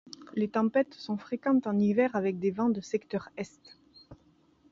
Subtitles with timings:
[0.33, 3.77] Les tempêtes sont fréquentes en hiver avec des vents de secteur est.